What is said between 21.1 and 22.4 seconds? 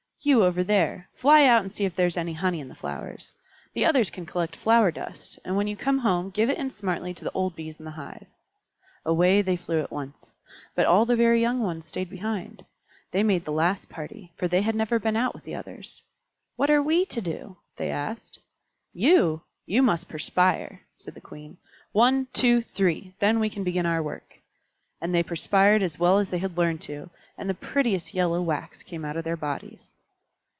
the Queen. "One,